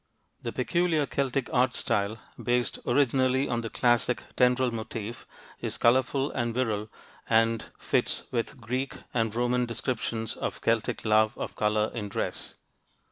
The 0.41 0.51
peculiar 0.51 1.05
Celtic 1.05 1.47
art 1.53 1.75
style, 1.75 2.17
based 2.41 2.79
originally 2.87 3.47
on 3.47 3.61
the 3.61 3.69
classic 3.69 4.23
tendril 4.35 4.71
motif, 4.71 5.27
is 5.59 5.77
colorful 5.77 6.31
and 6.31 6.55
virile, 6.55 6.89
and 7.29 7.65
fits 7.77 8.23
with 8.31 8.59
Greek 8.59 8.95
and 9.13 9.35
Roman 9.35 9.67
descriptions 9.67 10.35
of 10.35 10.59
Celtic 10.61 11.05
love 11.05 11.37
of 11.37 11.55
color 11.55 11.91
in 11.93 12.09
dress. 12.09 12.55